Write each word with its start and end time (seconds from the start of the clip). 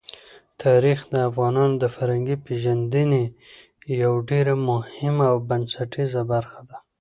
تاریخ 0.63 0.99
د 1.13 1.15
افغانانو 1.29 1.75
د 1.83 1.85
فرهنګي 1.95 2.37
پیژندنې 2.45 3.23
یوه 4.01 4.19
ډېره 4.29 4.53
مهمه 4.69 5.25
او 5.31 5.37
بنسټیزه 5.49 6.21
برخه 6.33 6.61
ده. 6.69 6.77